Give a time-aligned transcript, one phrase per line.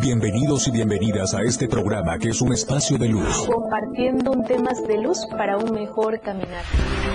[0.00, 3.46] Bienvenidos y bienvenidas a este programa que es un espacio de luz.
[3.46, 6.64] Compartiendo temas de luz para un mejor caminar.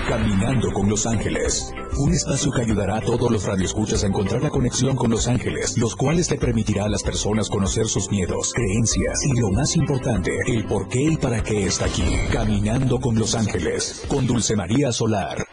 [0.07, 1.73] Caminando con los ángeles.
[1.97, 5.79] Un espacio que ayudará a todos los radioescuchas a encontrar la conexión con los ángeles,
[5.79, 10.31] los cuales le permitirá a las personas conocer sus miedos, creencias y lo más importante,
[10.45, 12.04] el por qué y para qué está aquí.
[12.31, 14.05] Caminando con los ángeles.
[14.07, 15.45] Con Dulce María Solar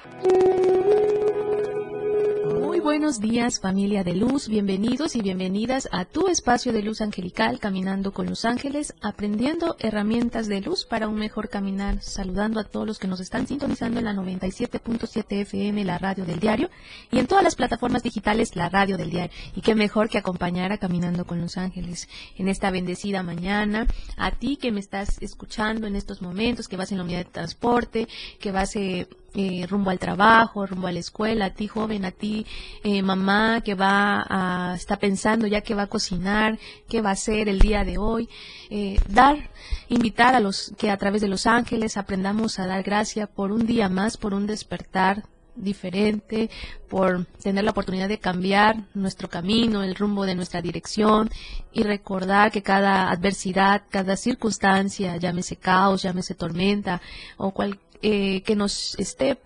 [3.02, 8.12] buenos días familia de luz, bienvenidos y bienvenidas a tu espacio de luz angelical, caminando
[8.12, 13.00] con los ángeles, aprendiendo herramientas de luz para un mejor caminar, saludando a todos los
[13.00, 16.70] que nos están sintonizando en la 97.7 FM, la radio del diario,
[17.10, 19.36] y en todas las plataformas digitales, la radio del diario.
[19.56, 22.08] Y qué mejor que acompañar a Caminando con los ángeles.
[22.36, 26.92] En esta bendecida mañana, a ti que me estás escuchando en estos momentos, que vas
[26.92, 28.06] en la unidad de transporte,
[28.38, 28.76] que vas...
[28.76, 32.46] Eh, eh, rumbo al trabajo, rumbo a la escuela, a ti joven, a ti
[32.84, 37.14] eh, mamá que va a, está pensando ya que va a cocinar, qué va a
[37.14, 38.28] hacer el día de hoy,
[38.70, 39.50] eh, dar,
[39.88, 43.66] invitar a los que a través de los ángeles aprendamos a dar gracia por un
[43.66, 45.24] día más, por un despertar
[45.54, 46.50] diferente,
[46.88, 51.30] por tener la oportunidad de cambiar nuestro camino, el rumbo de nuestra dirección
[51.72, 57.00] y recordar que cada adversidad, cada circunstancia, llámese caos, llámese tormenta
[57.36, 59.38] o cual, eh, que nos esté,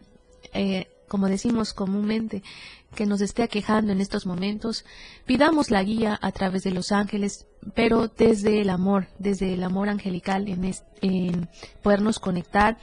[0.55, 2.43] eh, como decimos comúnmente,
[2.95, 4.85] que nos esté aquejando en estos momentos,
[5.27, 9.89] pidamos la guía a través de los ángeles, pero desde el amor, desde el amor
[9.89, 11.49] angelical, en, en
[11.83, 12.79] podernos conectar.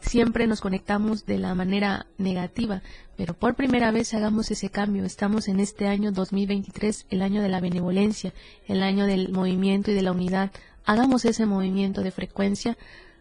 [0.00, 2.82] Siempre nos conectamos de la manera negativa,
[3.16, 5.06] pero por primera vez hagamos ese cambio.
[5.06, 8.34] Estamos en este año 2023, el año de la benevolencia,
[8.66, 10.52] el año del movimiento y de la unidad.
[10.84, 12.76] Hagamos ese movimiento de frecuencia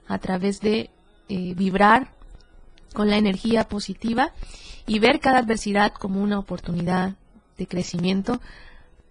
[0.07, 0.89] a través de
[1.29, 2.09] eh, vibrar
[2.93, 4.31] con la energía positiva
[4.85, 7.15] y ver cada adversidad como una oportunidad
[7.57, 8.41] de crecimiento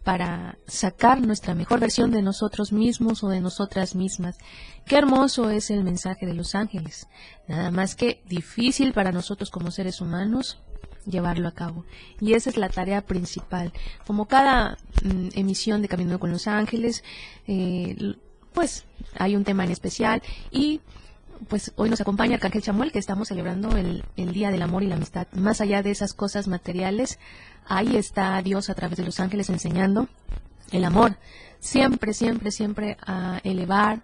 [0.04, 4.36] para sacar nuestra mejor versión de nosotros mismos o de nosotras mismas.
[4.84, 7.06] Qué hermoso es el mensaje de los ángeles.
[7.46, 10.58] Nada más que difícil para nosotros como seres humanos
[11.06, 11.84] llevarlo a cabo.
[12.20, 13.72] Y esa es la tarea principal.
[14.06, 17.04] Como cada mm, emisión de Camino con los Ángeles,
[17.46, 17.96] eh,
[18.52, 18.84] pues
[19.18, 20.80] hay un tema en especial y
[21.48, 24.96] pues hoy nos acompaña Arcángel Chamuel, que estamos celebrando el, Día del Amor y la
[24.96, 25.26] Amistad.
[25.32, 27.18] Más allá de esas cosas materiales,
[27.66, 30.08] ahí está Dios a través de los ángeles enseñando
[30.70, 31.16] el amor.
[31.60, 34.02] Siempre, siempre, siempre a elevar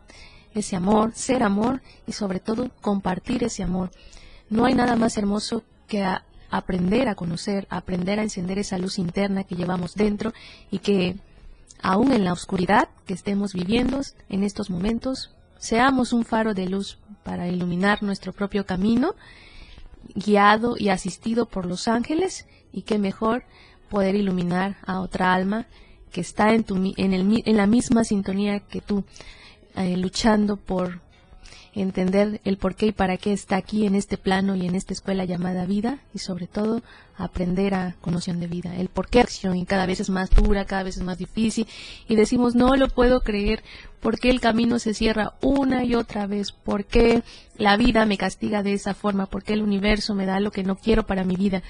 [0.54, 3.90] ese amor, ser amor y sobre todo compartir ese amor.
[4.50, 6.04] No hay nada más hermoso que
[6.50, 10.32] aprender a conocer, aprender a encender esa luz interna que llevamos dentro
[10.70, 11.16] y que
[11.82, 16.98] aún en la oscuridad que estemos viviendo en estos momentos, seamos un faro de luz
[17.28, 19.14] para iluminar nuestro propio camino,
[20.14, 23.44] guiado y asistido por los ángeles, y qué mejor
[23.90, 25.66] poder iluminar a otra alma
[26.10, 29.04] que está en, tu, en, el, en la misma sintonía que tú,
[29.76, 31.02] eh, luchando por
[31.74, 34.92] entender el por qué y para qué está aquí en este plano y en esta
[34.92, 36.82] escuela llamada vida y sobre todo
[37.16, 40.64] aprender a conocer de vida, el por qué acción y cada vez es más dura,
[40.64, 41.66] cada vez es más difícil
[42.08, 43.62] y decimos no lo puedo creer,
[44.00, 47.22] por qué el camino se cierra una y otra vez, por qué
[47.56, 50.62] la vida me castiga de esa forma, por qué el universo me da lo que
[50.62, 51.62] no quiero para mi vida.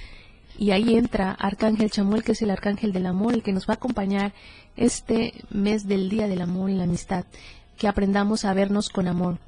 [0.58, 3.74] Y ahí entra Arcángel Chamuel, que es el Arcángel del Amor, el que nos va
[3.74, 4.34] a acompañar
[4.76, 7.24] este mes del Día del Amor y la Amistad,
[7.76, 9.38] que aprendamos a vernos con amor,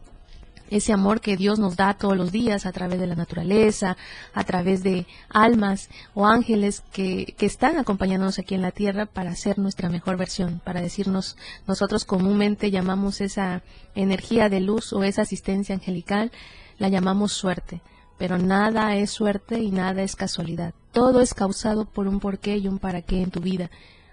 [0.70, 3.97] ese amor que Dios nos da todos los días a través de la naturaleza,
[4.32, 9.34] a través de almas o ángeles que, que están acompañándonos aquí en la tierra para
[9.34, 11.36] ser nuestra mejor versión, para decirnos,
[11.66, 13.62] nosotros comúnmente llamamos esa
[13.94, 16.30] energía de luz o esa asistencia angelical,
[16.78, 17.82] la llamamos suerte,
[18.16, 20.75] pero nada es suerte y nada es casualidad.
[20.92, 23.70] Todo es causado por un porqué y un para qué en tu vida,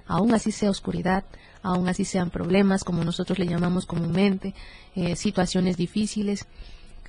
[0.08, 1.26] aún así sea oscuridad,
[1.62, 4.54] aún así sean problemas, como nosotros le llamamos comúnmente,
[4.96, 6.46] eh, situaciones difíciles.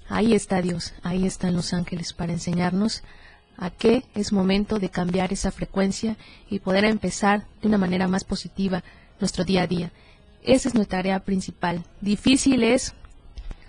[0.08, 3.02] Ahí está Dios, ahí están los ángeles para enseñarnos
[3.56, 6.16] a qué es momento de cambiar esa frecuencia
[6.48, 8.84] y poder empezar de una manera más positiva
[9.20, 9.92] nuestro día a día.
[10.42, 11.84] Esa es nuestra tarea principal.
[12.00, 12.94] Difícil es,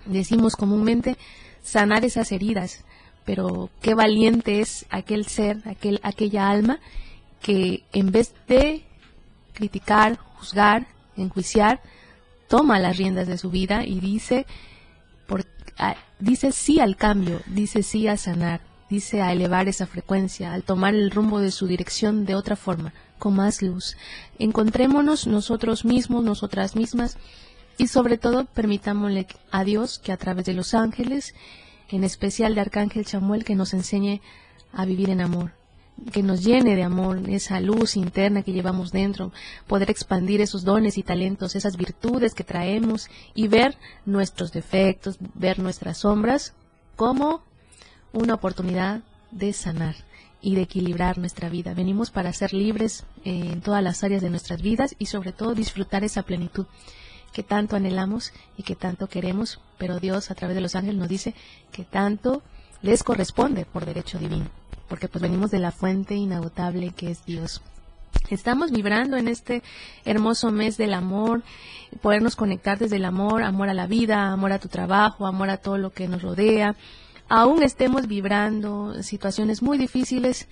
[0.06, 1.16] decimos comúnmente,
[1.62, 2.84] sanar esas heridas,
[3.24, 6.78] pero qué valiente es aquel ser, aquel, aquella alma
[7.42, 8.84] que en vez de
[9.52, 10.86] criticar, juzgar,
[11.16, 11.80] enjuiciar,
[12.48, 14.46] toma las riendas de su vida y dice,
[15.26, 15.44] por,
[16.18, 20.94] dice sí al cambio, dice sí a sanar, dice a elevar esa frecuencia, al tomar
[20.94, 23.96] el rumbo de su dirección de otra forma, con más luz.
[24.38, 27.18] Encontrémonos nosotros mismos, nosotras mismas,
[27.78, 31.34] y sobre todo permitámosle a Dios que a través de los ángeles,
[31.88, 34.20] en especial de Arcángel Chamuel, que nos enseñe
[34.72, 35.52] a vivir en amor,
[36.12, 39.32] que nos llene de amor, esa luz interna que llevamos dentro,
[39.66, 43.76] poder expandir esos dones y talentos, esas virtudes que traemos y ver
[44.06, 46.54] nuestros defectos, ver nuestras sombras
[46.96, 47.42] como
[48.12, 49.96] una oportunidad de sanar
[50.42, 51.74] y de equilibrar nuestra vida.
[51.74, 55.54] Venimos para ser libres eh, en todas las áreas de nuestras vidas y sobre todo
[55.54, 56.66] disfrutar esa plenitud
[57.32, 61.08] que tanto anhelamos y que tanto queremos, pero Dios a través de los ángeles nos
[61.08, 61.34] dice
[61.70, 62.42] que tanto
[62.82, 64.50] les corresponde por derecho divino,
[64.90, 67.62] porque pues venimos de la fuente inagotable que es Dios.
[68.28, 69.62] Estamos vibrando en este
[70.04, 71.42] hermoso mes del amor,
[72.02, 75.58] podernos conectar desde el amor, amor a la vida, amor a tu trabajo, amor a
[75.58, 76.74] todo lo que nos rodea.
[77.28, 80.48] Aún estemos vibrando situaciones muy difíciles,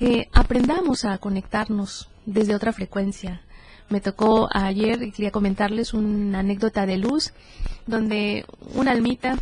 [0.00, 3.42] eh, aprendamos a conectarnos desde otra frecuencia.
[3.90, 7.34] Me tocó ayer, quería comentarles una anécdota de luz,
[7.86, 9.36] donde una almita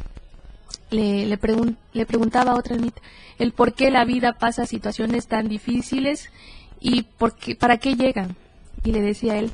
[0.90, 1.38] le, le,
[1.92, 3.00] le preguntaba a otra almita
[3.38, 6.30] el por qué la vida pasa situaciones tan difíciles
[6.80, 8.36] y por qué, para qué llegan.
[8.84, 9.50] Y le decía él,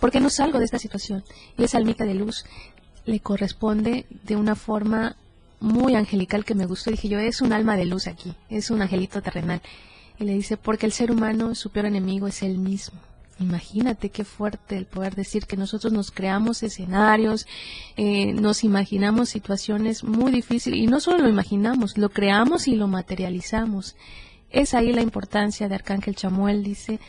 [0.00, 1.24] ¿por qué no salgo de esta situación?
[1.56, 2.44] Y esa almita de luz
[3.04, 5.16] le corresponde de una forma
[5.60, 6.90] muy angelical que me gustó.
[6.90, 9.62] Dije yo, es un alma de luz aquí, es un angelito terrenal.
[10.18, 12.98] Y le dice, porque el ser humano, su peor enemigo es él mismo.
[13.42, 17.46] Imagínate qué fuerte el poder decir que nosotros nos creamos escenarios,
[17.96, 22.86] eh, nos imaginamos situaciones muy difíciles y no solo lo imaginamos, lo creamos y lo
[22.86, 23.96] materializamos.
[24.48, 27.00] Es ahí la importancia de Arcángel Chamuel, dice,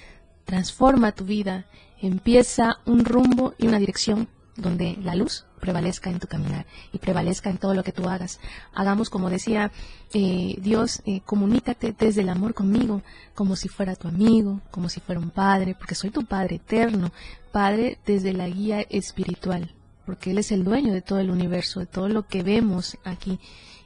[0.44, 1.68] transforma tu vida,
[2.02, 7.50] empieza un rumbo y una dirección donde la luz prevalezca en tu caminar y prevalezca
[7.50, 8.40] en todo lo que tú hagas.
[8.74, 9.72] Hagamos como decía
[10.14, 13.02] eh, Dios, eh, comunícate desde el amor conmigo,
[13.34, 17.12] como si fuera tu amigo, como si fuera un padre, porque soy tu Padre eterno,
[17.52, 19.74] Padre desde la guía espiritual,
[20.06, 23.40] porque Él es el dueño de todo el universo, de todo lo que vemos aquí.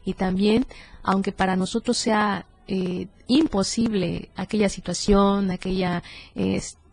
[0.03, 0.65] Y también,
[1.03, 6.03] aunque para nosotros sea eh, imposible aquella situación, aquella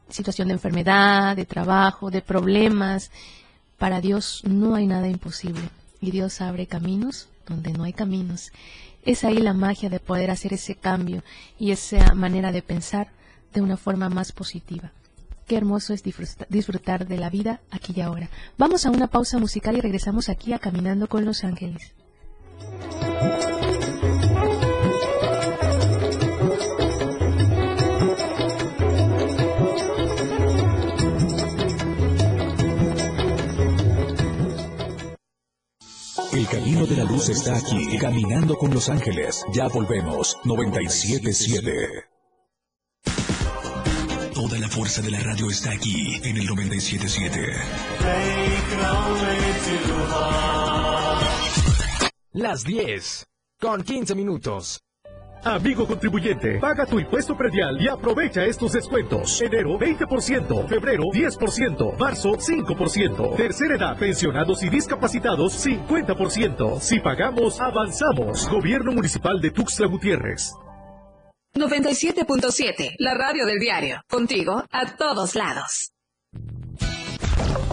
[0.09, 3.11] situación de enfermedad, de trabajo, de problemas,
[3.79, 5.69] para Dios no hay nada imposible
[6.01, 8.53] y Dios abre caminos donde no hay caminos.
[9.05, 11.23] Es ahí la magia de poder hacer ese cambio
[11.59, 13.09] y esa manera de pensar
[13.53, 14.93] de una forma más positiva.
[15.47, 18.31] Qué hermoso es disfrutar de la vida aquí y ahora.
[18.57, 21.93] Vamos a una pausa musical y regresamos aquí a Caminando con los Ángeles.
[36.35, 39.45] El camino de la luz está aquí, caminando con los ángeles.
[39.53, 42.07] Ya volvemos, 977.
[44.35, 47.39] Toda la fuerza de la radio está aquí, en el 977.
[52.33, 53.27] Las 10,
[53.61, 54.81] con 15 minutos.
[55.45, 59.43] Amigo contribuyente, paga tu impuesto predial y aprovecha estos descuentos.
[59.43, 66.81] Enero 20%, febrero 10%, marzo 5%, tercera edad, pensionados y discapacitados 50%.
[66.81, 68.49] Si pagamos, avanzamos.
[68.49, 70.55] Gobierno Municipal de Tuxtla Gutiérrez.
[71.55, 74.01] 97.7, la radio del diario.
[74.09, 75.93] Contigo a todos lados.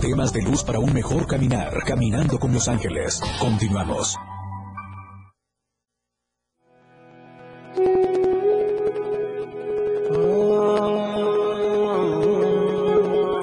[0.02, 3.22] Temas de luz para un mejor caminar, caminando con los ángeles.
[3.40, 4.18] Continuamos.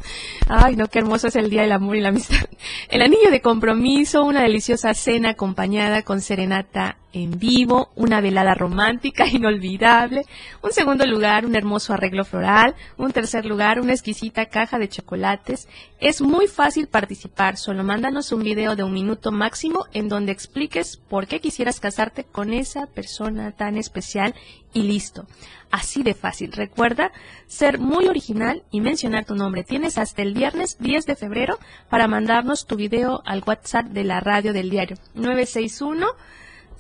[0.47, 2.45] Ay, no, qué hermoso es el Día del Amor y la Amistad.
[2.89, 9.27] El anillo de compromiso, una deliciosa cena acompañada con serenata en vivo, una velada romántica
[9.31, 10.25] inolvidable,
[10.61, 15.67] un segundo lugar, un hermoso arreglo floral, un tercer lugar, una exquisita caja de chocolates.
[15.99, 20.97] Es muy fácil participar, solo mándanos un video de un minuto máximo en donde expliques
[20.97, 24.33] por qué quisieras casarte con esa persona tan especial
[24.73, 25.25] y listo.
[25.69, 26.51] Así de fácil.
[26.51, 27.11] Recuerda
[27.47, 29.63] ser muy original y mencionar tu nombre.
[29.63, 31.57] Tienes hasta el viernes 10 de febrero
[31.89, 36.07] para mandarnos tu video al WhatsApp de la radio del diario 961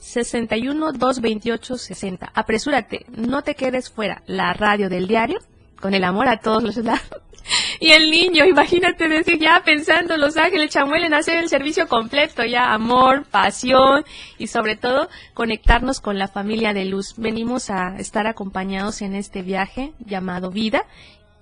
[0.01, 2.31] 61 228 60.
[2.33, 4.23] Apresúrate, no te quedes fuera.
[4.25, 5.39] La radio del diario,
[5.79, 7.01] con el amor a todos los lados.
[7.79, 12.45] Y el niño, imagínate decir ya pensando Los Ángeles Chamuel en hacer el servicio completo,
[12.45, 14.05] ya amor, pasión
[14.37, 17.15] y sobre todo conectarnos con la familia de luz.
[17.17, 20.85] Venimos a estar acompañados en este viaje llamado vida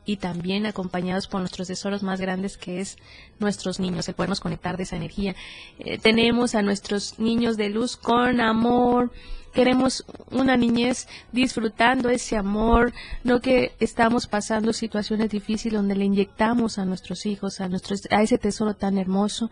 [0.09, 2.97] y también acompañados por nuestros tesoros más grandes que es
[3.37, 5.35] nuestros niños, el podernos conectar de esa energía.
[5.77, 9.11] Eh, tenemos a nuestros niños de luz con amor,
[9.53, 12.91] queremos una niñez disfrutando ese amor,
[13.23, 18.23] no que estamos pasando situaciones difíciles donde le inyectamos a nuestros hijos, a, nuestros, a
[18.23, 19.51] ese tesoro tan hermoso,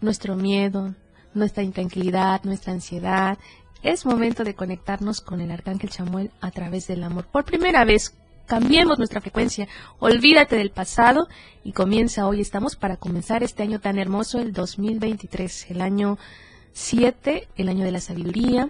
[0.00, 0.96] nuestro miedo,
[1.32, 3.38] nuestra intranquilidad, nuestra ansiedad.
[3.84, 7.26] Es momento de conectarnos con el Arcángel Chamuel a través del amor.
[7.26, 9.68] Por primera vez Cambiemos nuestra frecuencia,
[9.98, 11.28] olvídate del pasado
[11.64, 12.40] y comienza hoy.
[12.40, 16.18] Estamos para comenzar este año tan hermoso, el 2023, el año
[16.72, 18.68] 7, el año de la sabiduría.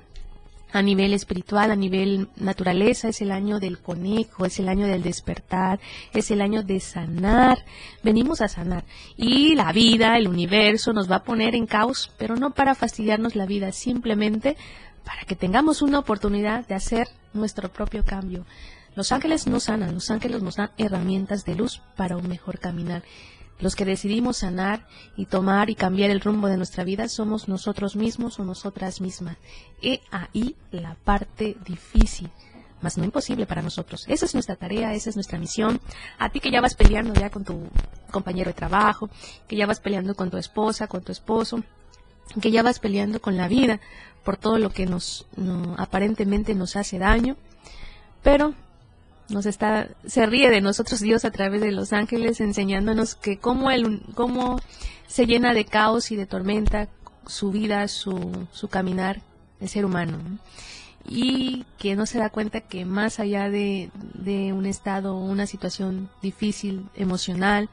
[0.75, 5.03] A nivel espiritual, a nivel naturaleza, es el año del conejo, es el año del
[5.03, 5.81] despertar,
[6.15, 7.63] es el año de sanar.
[8.03, 8.85] Venimos a sanar.
[9.17, 13.37] Y la vida, el universo nos va a poner en caos, pero no para fastidiarnos
[13.37, 14.57] la vida, simplemente
[15.05, 18.47] para que tengamos una oportunidad de hacer nuestro propio cambio.
[18.95, 23.03] Los ángeles no sanan, los ángeles nos dan herramientas de luz para un mejor caminar.
[23.59, 27.95] Los que decidimos sanar y tomar y cambiar el rumbo de nuestra vida somos nosotros
[27.95, 29.37] mismos o nosotras mismas.
[29.81, 32.29] Y ahí la parte difícil,
[32.81, 34.05] más no imposible para nosotros.
[34.09, 35.81] Esa es nuestra tarea, esa es nuestra misión.
[36.19, 37.69] A ti que ya vas peleando ya con tu
[38.11, 39.09] compañero de trabajo,
[39.47, 41.63] que ya vas peleando con tu esposa, con tu esposo,
[42.41, 43.81] que ya vas peleando con la vida
[44.25, 45.27] por todo lo que nos
[45.77, 47.37] aparentemente nos hace daño,
[48.23, 48.55] pero
[49.33, 53.71] nos está, se ríe de nosotros Dios a través de los ángeles, enseñándonos que cómo,
[53.71, 54.61] el, cómo
[55.07, 56.89] se llena de caos y de tormenta
[57.27, 59.23] su vida, su, su caminar
[59.61, 60.19] el ser humano.
[61.09, 66.11] Y que no se da cuenta que más allá de, de un estado, una situación
[66.23, 67.69] difícil, emocional,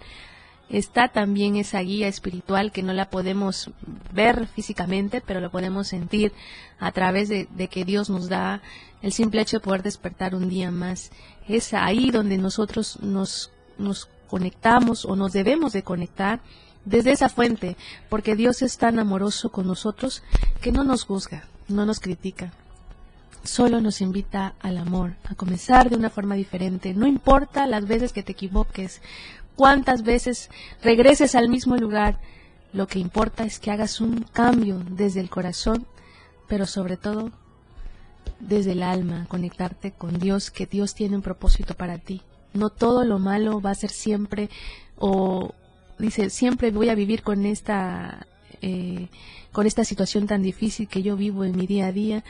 [0.69, 3.71] está también esa guía espiritual que no la podemos
[4.13, 6.31] ver físicamente, pero la podemos sentir
[6.79, 8.61] a través de, que Dios nos da
[9.01, 11.11] el simple hecho de poder despertar un día más.
[11.47, 16.39] Es ahí donde nosotros nos, nos conectamos o nos debemos de conectar
[16.85, 17.75] desde esa fuente,
[18.07, 20.23] porque Dios es tan amoroso con nosotros
[20.61, 22.53] que no nos juzga, no nos critica,
[23.43, 26.93] solo nos invita al amor, a comenzar de una forma diferente.
[26.93, 29.01] No importa las veces que te equivoques,
[29.59, 30.49] cuántas veces
[30.81, 32.21] regreses al mismo lugar,
[32.71, 35.85] lo que importa es que hagas un cambio desde el corazón,
[36.47, 37.33] pero sobre todo
[38.39, 42.21] desde el alma, conectarte con Dios, que Dios tiene un propósito para ti.
[42.53, 44.49] No todo lo malo va a ser siempre,
[44.95, 45.53] o
[45.97, 48.27] dice, siempre voy a vivir con esta,
[48.61, 49.09] eh,
[49.51, 52.23] con esta situación tan difícil que yo vivo en mi día a día.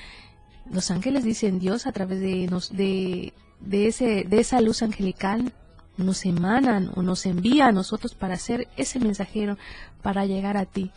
[0.71, 5.53] Los ángeles dicen Dios a través de, nos, de, de, ese, de esa luz angelical
[5.99, 9.57] nos emanan o nos envía a nosotros para ser ese mensajero,
[10.01, 10.91] para llegar a ti.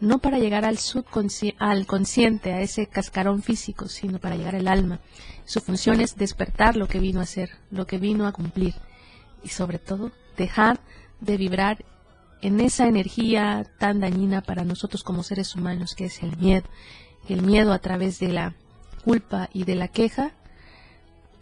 [0.00, 4.68] No para llegar al subconsciente, al consciente, a ese cascarón físico, sino para llegar al
[4.68, 5.00] alma.
[5.44, 8.74] Su función es despertar lo que vino a ser, lo que vino a cumplir.
[9.44, 10.80] Y sobre todo, dejar
[11.20, 11.84] de vibrar
[12.40, 16.68] en esa energía tan dañina para nosotros como seres humanos, que es el miedo.
[17.28, 18.54] El miedo a través de la
[19.04, 20.32] culpa y de la queja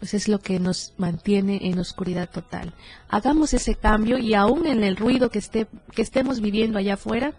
[0.01, 2.73] pues es lo que nos mantiene en oscuridad total.
[3.07, 7.33] Hagamos ese cambio y aún en el ruido que, esté, que estemos viviendo allá afuera,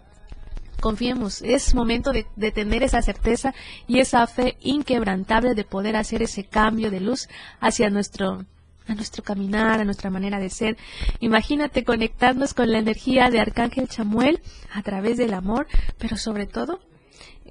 [0.79, 3.53] confiemos, es momento de, tener esa certeza
[3.85, 7.27] y esa fe inquebrantable de poder hacer ese cambio de luz
[7.59, 8.45] hacia nuestro
[8.87, 10.77] a nuestro caminar, a nuestra manera de ser.
[11.19, 14.41] Imagínate conectarnos con la energía de Arcángel Chamuel
[14.73, 15.67] a través del amor,
[15.97, 16.79] pero sobre todo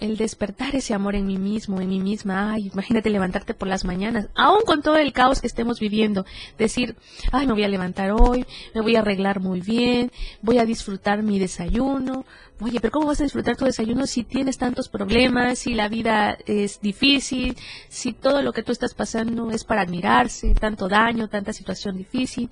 [0.02, 2.52] el despertar ese amor en mí mismo, en mí misma.
[2.52, 6.26] Ay, imagínate levantarte por las mañanas, aún con todo el caos que estemos viviendo.
[6.58, 6.96] Decir,
[7.30, 8.44] ay, me voy a levantar hoy,
[8.74, 10.10] me voy a arreglar muy bien,
[10.42, 12.26] voy a disfrutar mi desayuno.
[12.60, 16.36] Oye, pero ¿cómo vas a disfrutar tu desayuno si tienes tantos problemas, si la vida
[16.46, 17.56] es difícil,
[17.88, 22.50] si todo lo que tú estás pasando es para admirarse, tanto daño, tanta situación difícil?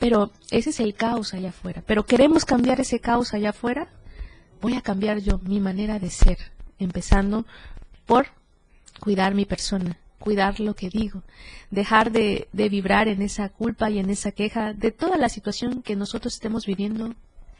[0.00, 1.84] Pero ese es el caos allá afuera.
[1.86, 3.88] Pero queremos cambiar ese caos allá afuera.
[4.60, 6.38] Voy a cambiar yo mi manera de ser
[6.82, 7.46] empezando
[8.06, 8.26] por
[9.00, 11.22] cuidar mi persona, cuidar lo que digo,
[11.70, 15.82] dejar de, de, vibrar en esa culpa y en esa queja de toda la situación
[15.82, 17.14] que nosotros estemos viviendo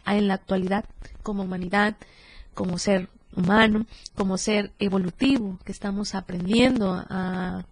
[0.07, 0.85] en la actualidad
[1.23, 1.97] como humanidad,
[2.55, 7.65] como ser humano, como ser evolutivo, que estamos aprendiendo a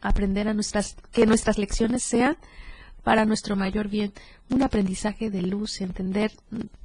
[0.00, 2.36] aprender a nuestras, que nuestras lecciones sean
[3.04, 4.12] para nuestro mayor bien,
[4.50, 6.32] un aprendizaje de luz, entender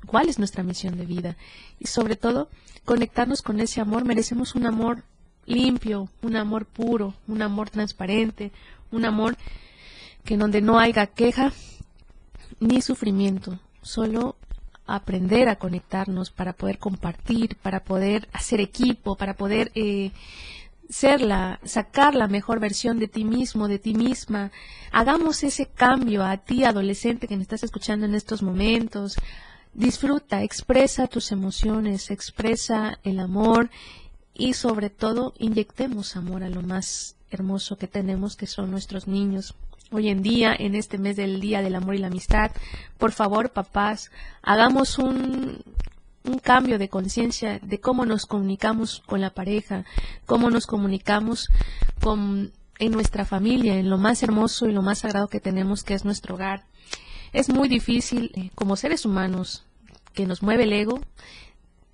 [0.05, 1.37] cuál es nuestra misión de vida
[1.79, 2.49] y sobre todo
[2.85, 4.05] conectarnos con ese amor.
[4.05, 5.03] Merecemos un amor
[5.45, 8.51] limpio, un amor puro, un amor transparente,
[8.91, 9.37] un amor
[10.25, 11.53] que donde no haya queja
[12.59, 14.35] ni sufrimiento, solo
[14.85, 20.11] aprender a conectarnos para poder compartir, para poder hacer equipo, para poder eh,
[20.89, 24.51] ser la, sacar la mejor versión de ti mismo, de ti misma.
[24.91, 29.15] Hagamos ese cambio a ti, adolescente que me estás escuchando en estos momentos.
[29.73, 33.69] Disfruta, expresa tus emociones, expresa el amor
[34.33, 39.53] y sobre todo inyectemos amor a lo más hermoso que tenemos, que son nuestros niños.
[39.91, 42.51] Hoy en día, en este mes del Día del Amor y la Amistad,
[42.97, 44.11] por favor, papás,
[44.43, 45.63] hagamos un,
[46.29, 49.85] un cambio de conciencia de cómo nos comunicamos con la pareja,
[50.25, 51.49] cómo nos comunicamos
[52.01, 55.93] con, en nuestra familia, en lo más hermoso y lo más sagrado que tenemos, que
[55.93, 56.65] es nuestro hogar.
[57.33, 59.65] Es muy difícil, eh, como seres humanos,
[60.13, 61.01] que nos mueve el ego,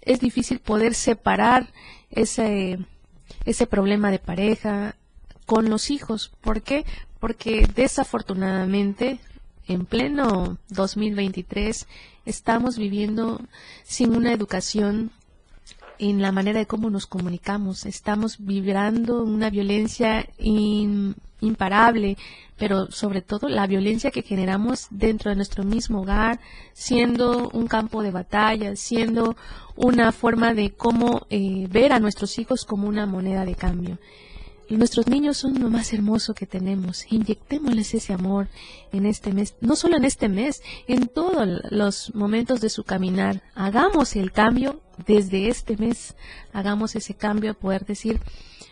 [0.01, 1.67] es difícil poder separar
[2.11, 2.79] ese,
[3.45, 4.95] ese problema de pareja
[5.45, 6.31] con los hijos.
[6.41, 6.85] ¿Por qué?
[7.19, 9.19] Porque desafortunadamente
[9.67, 11.87] en pleno 2023
[12.25, 13.41] estamos viviendo
[13.83, 15.11] sin una educación
[15.99, 17.85] en la manera de cómo nos comunicamos.
[17.85, 22.17] Estamos vibrando una violencia imparable,
[22.57, 26.39] pero sobre todo la violencia que generamos dentro de nuestro mismo hogar,
[26.73, 29.35] siendo un campo de batalla, siendo
[29.75, 33.97] una forma de cómo eh, ver a nuestros hijos como una moneda de cambio.
[34.69, 37.05] Nuestros niños son lo más hermoso que tenemos.
[37.11, 38.47] Inyectémosles ese amor
[38.91, 43.43] en este mes, no solo en este mes, en todos los momentos de su caminar.
[43.53, 46.15] Hagamos el cambio desde este mes.
[46.51, 48.19] Hagamos ese cambio a poder decir,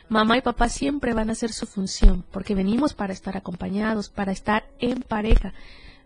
[0.09, 4.31] mamá y papá siempre van a hacer su función, porque venimos para estar acompañados, para
[4.31, 5.53] estar en pareja,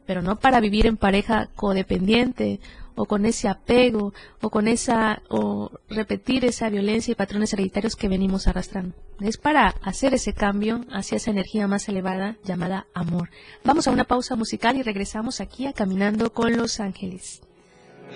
[0.05, 2.59] pero no para vivir en pareja codependiente
[2.97, 8.09] o con ese apego o con esa o repetir esa violencia y patrones hereditarios que
[8.09, 8.95] venimos arrastrando.
[9.21, 13.29] Es para hacer ese cambio hacia esa energía más elevada llamada amor.
[13.63, 17.41] Vamos a una pausa musical y regresamos aquí a Caminando con los Ángeles.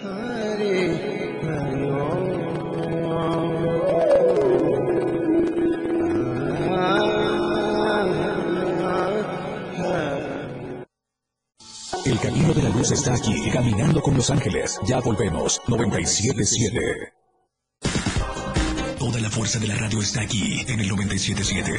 [0.03, 1.30] El
[12.21, 14.79] camino de la luz está aquí, caminando con los ángeles.
[14.85, 17.13] Ya volvemos, 977.
[18.99, 21.71] Toda la fuerza de la radio está aquí, en el 977.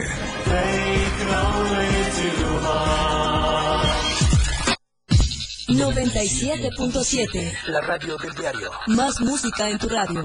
[5.68, 7.52] 97.7.
[7.68, 8.70] La radio del diario.
[8.88, 10.24] Más música en tu radio.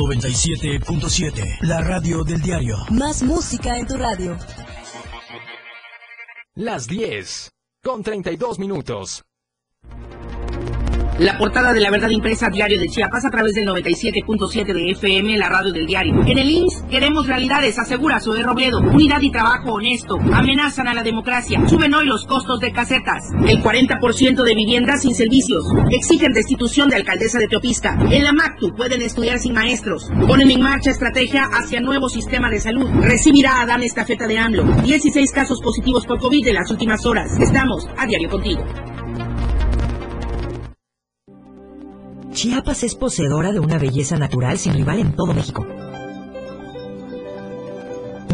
[0.00, 2.74] 97.7, la radio del diario.
[2.90, 4.34] Más música en tu radio.
[6.54, 7.50] Las 10,
[7.82, 9.24] con 32 minutos.
[11.20, 15.36] La portada de la verdad impresa diario de Chiapas a través del 97.7 de FM,
[15.36, 16.14] la radio del diario.
[16.26, 18.78] En el IMSS queremos realidades, asegura Zoe Robledo.
[18.78, 20.16] Unidad y trabajo honesto.
[20.32, 21.60] Amenazan a la democracia.
[21.68, 23.22] Suben hoy los costos de casetas.
[23.46, 25.62] El 40% de viviendas sin servicios.
[25.90, 27.98] Exigen destitución de alcaldesa de Teopisca.
[28.10, 30.10] En la MACTU pueden estudiar sin maestros.
[30.26, 32.88] Ponen en marcha estrategia hacia nuevo sistema de salud.
[33.02, 34.64] Recibirá a Dan estafeta de AMLO.
[34.84, 37.38] 16 casos positivos por COVID en las últimas horas.
[37.38, 38.64] Estamos a diario contigo.
[42.42, 45.66] Chiapas es poseedora de una belleza natural sin rival en todo México.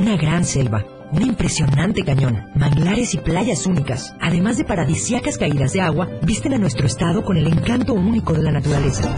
[0.01, 5.81] Una gran selva, un impresionante cañón, manglares y playas únicas, además de paradisíacas caídas de
[5.81, 9.13] agua, visten a nuestro estado con el encanto único de la naturaleza.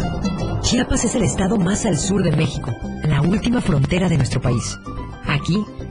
[0.62, 2.72] Chiapas es el estado más al sur de México,
[3.06, 4.78] la última frontera de nuestro país.
[5.26, 5.62] Aquí,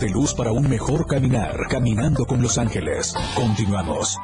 [0.00, 3.14] De luz para un mejor caminar, caminando con los ángeles.
[3.36, 4.16] Continuamos.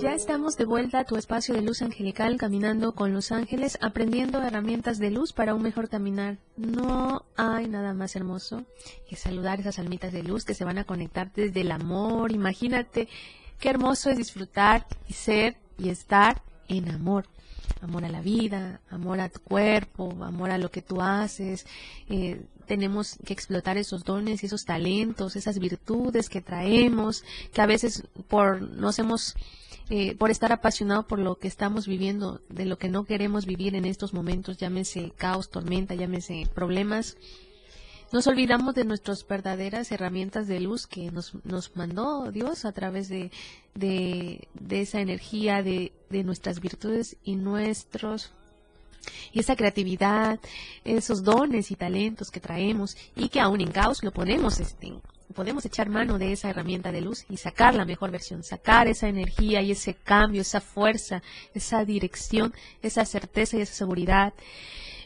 [0.00, 4.40] Ya estamos de vuelta a tu espacio de luz angelical, caminando con los ángeles, aprendiendo
[4.40, 6.38] herramientas de luz para un mejor caminar.
[6.56, 8.64] No hay nada más hermoso
[9.08, 12.30] que saludar esas almitas de luz que se van a conectar desde el amor.
[12.30, 13.08] Imagínate
[13.58, 17.26] qué hermoso es disfrutar y ser y estar en amor
[17.80, 21.66] amor a la vida, amor a tu cuerpo, amor a lo que tú haces.
[22.08, 28.04] Eh, tenemos que explotar esos dones esos talentos, esas virtudes que traemos, que a veces
[28.28, 29.34] por nos hemos
[29.90, 33.74] eh, por estar apasionado por lo que estamos viviendo, de lo que no queremos vivir
[33.74, 37.16] en estos momentos, llámese caos, tormenta, llámese problemas,
[38.12, 43.08] nos olvidamos de nuestras verdaderas herramientas de luz que nos, nos mandó Dios a través
[43.08, 43.30] de,
[43.74, 48.32] de, esa energía, de, de nuestras virtudes y nuestros
[49.32, 50.38] y esa creatividad,
[50.84, 54.92] esos dones y talentos que traemos y que aún en caos lo ponemos, este,
[55.32, 59.08] podemos echar mano de esa herramienta de luz y sacar la mejor versión, sacar esa
[59.08, 61.22] energía y ese cambio, esa fuerza,
[61.54, 64.34] esa dirección, esa certeza y esa seguridad.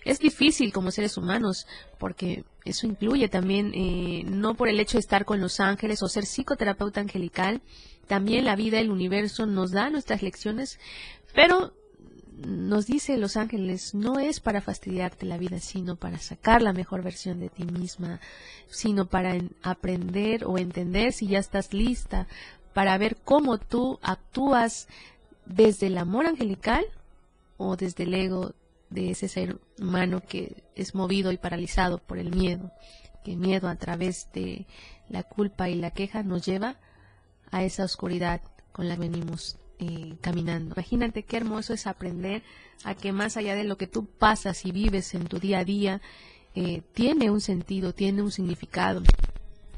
[0.07, 1.67] Es difícil como seres humanos
[1.99, 6.09] porque eso incluye también, eh, no por el hecho de estar con los ángeles o
[6.09, 7.61] ser psicoterapeuta angelical,
[8.07, 10.79] también la vida, el universo nos da nuestras lecciones,
[11.35, 11.73] pero
[12.37, 17.03] nos dice los ángeles, no es para fastidiarte la vida, sino para sacar la mejor
[17.03, 18.21] versión de ti misma,
[18.69, 22.29] sino para aprender o entender si ya estás lista,
[22.75, 24.87] para ver cómo tú actúas
[25.47, 26.85] desde el amor angelical
[27.57, 28.53] o desde el ego
[28.91, 32.73] de ese ser humano que es movido y paralizado por el miedo,
[33.25, 34.67] que miedo a través de
[35.09, 36.77] la culpa y la queja nos lleva
[37.51, 38.41] a esa oscuridad
[38.73, 40.75] con la que venimos eh, caminando.
[40.75, 42.43] Imagínate qué hermoso es aprender
[42.85, 45.65] a que más allá de lo que tú pasas y vives en tu día a
[45.65, 46.01] día,
[46.55, 49.03] eh, tiene un sentido, tiene un significado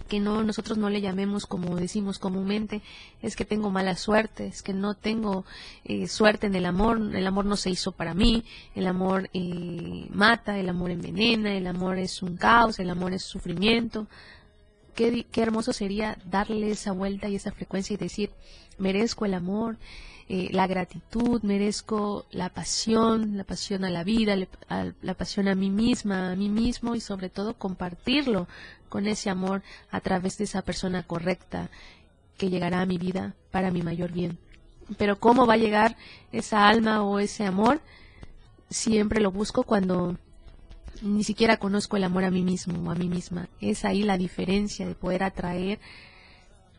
[0.08, 2.82] que no nosotros no le llamemos como decimos comúnmente
[3.22, 5.44] es que tengo mala suerte es que no tengo
[5.84, 8.44] eh, suerte en el amor el amor no se hizo para mí
[8.74, 13.22] el amor eh, mata el amor envenena el amor es un caos el amor es
[13.22, 14.06] sufrimiento.
[14.94, 18.30] Qué, qué hermoso sería darle esa vuelta y esa frecuencia y decir
[18.78, 19.76] merezco el amor
[20.30, 25.70] eh, la gratitud, merezco la pasión, la pasión a la vida, la pasión a mí
[25.70, 28.46] misma, a mí mismo y sobre todo compartirlo
[28.88, 31.70] con ese amor a través de esa persona correcta
[32.36, 34.38] que llegará a mi vida para mi mayor bien.
[34.96, 35.96] Pero ¿cómo va a llegar
[36.32, 37.80] esa alma o ese amor?
[38.70, 40.16] Siempre lo busco cuando
[41.02, 43.48] ni siquiera conozco el amor a mí mismo o a mí misma.
[43.60, 45.78] Es ahí la diferencia de poder atraer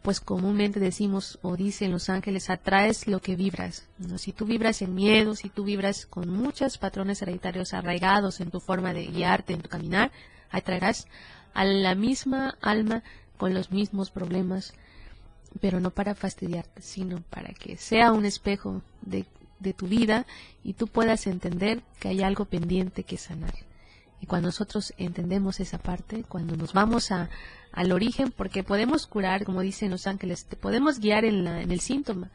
[0.01, 3.87] pues comúnmente decimos o dicen los ángeles, atraes lo que vibras.
[4.17, 8.59] Si tú vibras en miedo, si tú vibras con muchos patrones hereditarios arraigados en tu
[8.59, 10.11] forma de guiarte, en tu caminar,
[10.49, 11.07] atraerás
[11.53, 13.03] a la misma alma
[13.37, 14.73] con los mismos problemas,
[15.61, 19.25] pero no para fastidiarte, sino para que sea un espejo de,
[19.59, 20.25] de tu vida
[20.63, 23.53] y tú puedas entender que hay algo pendiente que sanar.
[24.21, 27.29] Y cuando nosotros entendemos esa parte, cuando nos vamos a,
[27.71, 31.71] al origen, porque podemos curar, como dicen los ángeles, te podemos guiar en, la, en
[31.71, 32.29] el síntoma,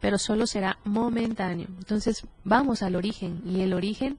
[0.00, 1.66] pero solo será momentáneo.
[1.78, 4.18] Entonces vamos al origen y el origen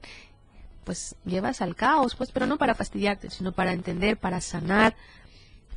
[0.89, 4.95] pues llevas al caos, pues, pero no para fastidiarte, sino para entender, para sanar,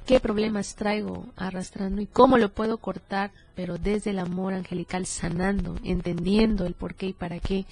[0.06, 5.76] qué problemas traigo arrastrando y cómo lo puedo cortar, pero desde el amor angelical sanando,
[5.84, 7.66] entendiendo el por qué y para qué,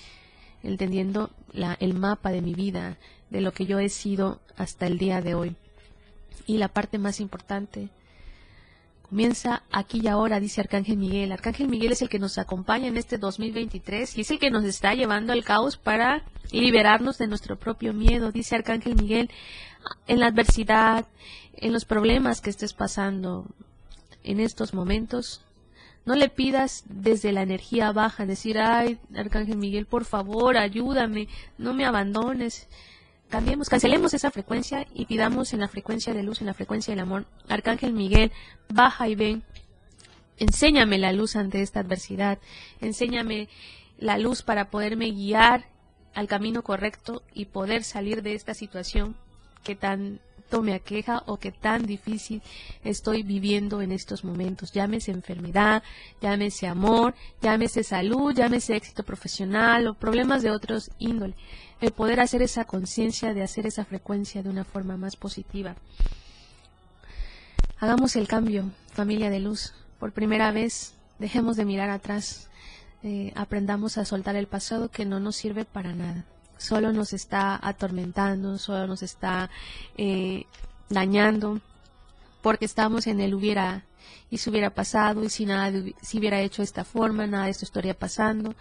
[0.62, 2.98] entendiendo la, el mapa de mi vida,
[3.30, 5.56] de lo que yo he sido hasta el día de hoy.
[6.44, 7.88] Y la parte más importante,
[9.10, 11.32] comienza aquí y ahora, dice Arcángel Miguel.
[11.32, 14.64] Arcángel Miguel es el que nos acompaña en este 2023 y es el que nos
[14.64, 19.28] está llevando al caos para liberarnos de nuestro propio miedo, dice Arcángel Miguel.
[20.06, 21.08] En la adversidad,
[21.54, 23.46] en los problemas que estés pasando
[24.22, 25.44] en estos momentos,
[26.06, 31.26] no le pidas desde la energía baja, decir, ay, Arcángel Miguel, por favor, ayúdame,
[31.58, 32.68] no me abandones.
[33.30, 37.00] Cambiemos, cancelemos esa frecuencia y pidamos en la frecuencia de luz, en la frecuencia del
[37.00, 37.26] amor.
[37.48, 38.32] Arcángel Miguel,
[38.68, 39.44] baja y ven.
[40.36, 42.40] Enséñame la luz ante esta adversidad.
[42.80, 43.48] Enséñame
[43.98, 45.68] la luz para poderme guiar
[46.12, 49.16] al camino correcto y poder salir de esta situación
[49.62, 50.20] que tan
[50.60, 52.42] me aqueja o que tan difícil
[52.82, 54.72] estoy viviendo en estos momentos.
[54.72, 55.84] Llámese enfermedad,
[56.20, 61.34] llámese amor, llámese salud, llámese éxito profesional o problemas de otros índole.
[61.80, 65.76] El poder hacer esa conciencia de hacer esa frecuencia de una forma más positiva.
[67.78, 69.72] Hagamos el cambio, familia de luz.
[69.98, 72.48] Por primera vez, dejemos de mirar atrás.
[73.02, 76.26] Eh, aprendamos a soltar el pasado que no nos sirve para nada
[76.60, 79.50] solo nos está atormentando, solo nos está
[79.96, 80.44] eh,
[80.90, 81.60] dañando,
[82.42, 83.84] porque estamos en el hubiera
[84.30, 87.64] y si hubiera pasado y si nada si hubiera hecho esta forma, nada de esto
[87.64, 88.54] estaría pasando.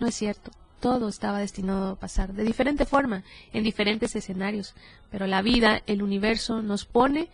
[0.00, 0.50] No es cierto.
[0.84, 4.74] Todo estaba destinado a pasar de diferente forma, en diferentes escenarios,
[5.10, 7.30] pero la vida, el universo nos pone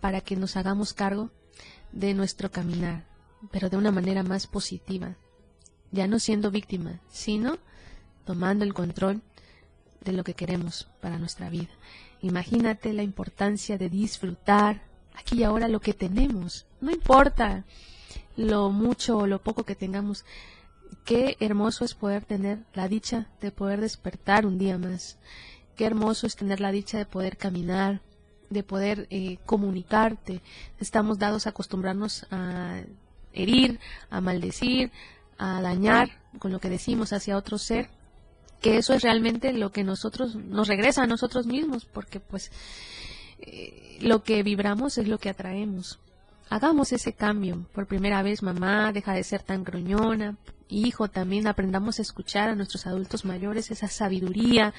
[0.00, 1.30] para que nos hagamos cargo
[1.92, 3.04] de nuestro caminar,
[3.52, 5.14] pero de una manera más positiva,
[5.92, 7.56] ya no siendo víctima, sino
[8.24, 9.22] tomando el control
[10.00, 11.70] de lo que queremos para nuestra vida.
[12.20, 14.82] Imagínate la importancia de disfrutar
[15.14, 16.66] aquí y ahora lo que tenemos.
[16.80, 17.64] No importa
[18.36, 20.24] lo mucho o lo poco que tengamos.
[21.04, 25.18] Qué hermoso es poder tener la dicha de poder despertar un día más.
[25.76, 28.00] Qué hermoso es tener la dicha de poder caminar,
[28.50, 30.40] de poder eh, comunicarte.
[30.78, 32.82] Estamos dados a acostumbrarnos a
[33.32, 34.92] herir, a maldecir,
[35.38, 37.88] a dañar con lo que decimos hacia otro ser
[38.62, 42.52] que eso es realmente lo que nosotros nos regresa a nosotros mismos, porque pues
[43.40, 45.98] eh, lo que vibramos es lo que atraemos.
[46.52, 47.64] Hagamos ese cambio.
[47.72, 50.36] Por primera vez, mamá, deja de ser tan gruñona.
[50.68, 54.74] Hijo, también aprendamos a escuchar a nuestros adultos mayores, esa sabiduría,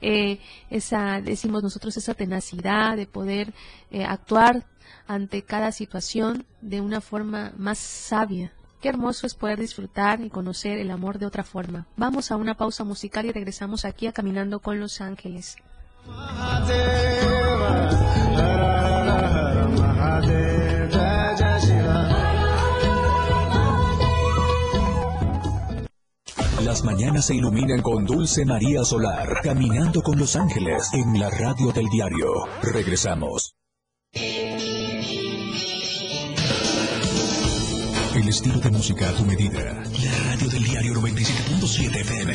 [0.00, 0.38] eh,
[0.70, 3.52] esa, decimos nosotros, esa tenacidad de poder
[3.90, 4.66] eh, actuar
[5.08, 10.78] ante cada situación de una forma más sabia, Qué hermoso es poder disfrutar y conocer
[10.78, 11.86] el amor de otra forma.
[11.96, 15.56] Vamos a una pausa musical y regresamos aquí a Caminando con los Ángeles.
[26.66, 31.70] Las mañanas se iluminan con Dulce María Solar, caminando con los ángeles en la radio
[31.70, 32.26] del diario.
[32.60, 33.54] Regresamos.
[38.12, 39.74] El estilo de música a tu medida.
[40.02, 42.34] La radio del diario 97.7 FM.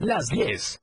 [0.00, 0.82] Las 10,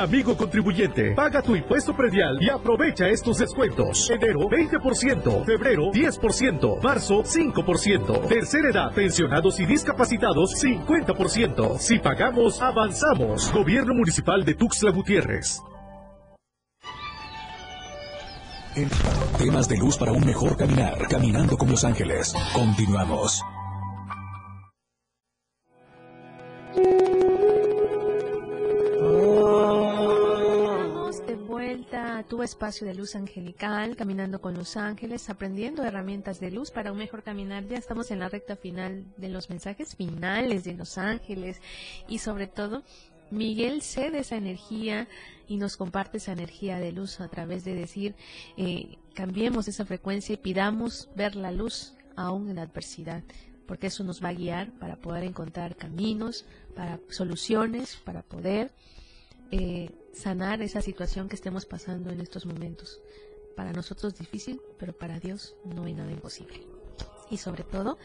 [0.00, 4.08] Amigo contribuyente, paga tu impuesto predial y aprovecha estos descuentos.
[4.08, 11.78] Enero 20%, febrero 10%, marzo 5%, tercera edad, pensionados y discapacitados 50%.
[11.78, 13.52] Si pagamos, avanzamos.
[13.52, 15.60] Gobierno Municipal de Tuxtla Gutiérrez.
[19.36, 22.32] Temas de luz para un mejor caminar, caminando con los ángeles.
[22.54, 23.42] Continuamos.
[31.94, 36.92] A tu espacio de luz angelical, caminando con los ángeles, aprendiendo herramientas de luz para
[36.92, 37.66] un mejor caminar.
[37.66, 41.60] Ya estamos en la recta final de los mensajes finales de los ángeles
[42.08, 42.82] y sobre todo
[43.30, 45.08] Miguel cede esa energía
[45.48, 48.14] y nos comparte esa energía de luz a través de decir,
[48.56, 53.22] eh, cambiemos esa frecuencia y pidamos ver la luz aún en adversidad,
[53.66, 58.72] porque eso nos va a guiar para poder encontrar caminos, para soluciones, para poder
[59.50, 63.00] eh, sanar esa situación que estemos pasando en estos momentos.
[63.56, 66.66] Para nosotros difícil, pero para Dios no hay nada imposible.
[67.30, 67.96] Y sobre todo,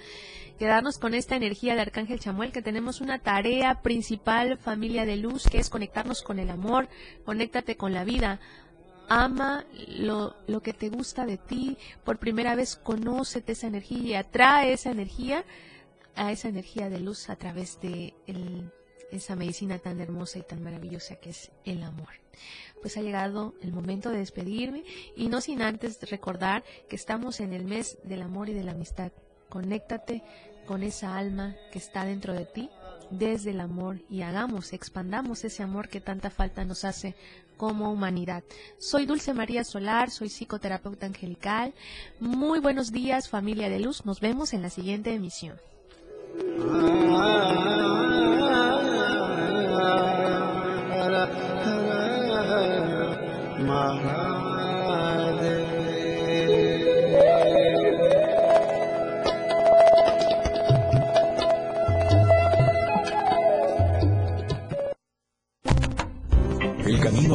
[0.60, 5.46] quedarnos con esta energía de Arcángel Chamuel, que tenemos una tarea principal, familia de luz,
[5.50, 6.88] que es conectarnos con el amor,
[7.26, 8.40] conéctate con la vida,
[9.10, 14.14] ama lo, lo, que te gusta de ti, por primera vez conócete esa energía y
[14.14, 15.44] atrae esa energía
[16.16, 18.72] a esa energía de luz a través de el,
[19.12, 22.10] esa medicina tan hermosa y tan maravillosa que es el amor.
[22.82, 24.84] Pues ha llegado el momento de despedirme
[25.16, 28.72] y no sin antes recordar que estamos en el mes del amor y de la
[28.72, 29.12] amistad.
[29.50, 30.24] Conéctate
[30.66, 32.70] con esa alma que está dentro de ti
[33.10, 37.16] desde el amor y hagamos, expandamos ese amor que tanta falta nos hace
[37.58, 38.44] como humanidad.
[38.78, 41.74] Soy Dulce María Solar, soy psicoterapeuta angelical.
[42.20, 45.58] Muy buenos días familia de luz, nos vemos en la siguiente emisión.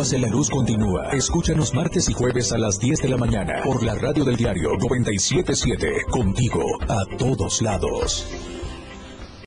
[0.00, 1.10] Camino hacia la luz continúa.
[1.12, 4.70] Escúchanos martes y jueves a las 10 de la mañana por la radio del diario
[4.78, 6.04] 977.
[6.10, 8.26] Contigo a todos lados.